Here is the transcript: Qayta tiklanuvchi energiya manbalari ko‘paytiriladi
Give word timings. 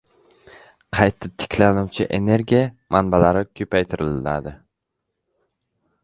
Qayta 0.99 1.27
tiklanuvchi 1.41 2.07
energiya 2.19 2.61
manbalari 2.95 3.43
ko‘paytiriladi 3.59 4.55